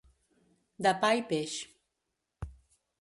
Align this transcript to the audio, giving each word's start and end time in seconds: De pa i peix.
De 0.87 0.93
pa 1.03 1.11
i 1.19 1.23
peix. 1.33 1.53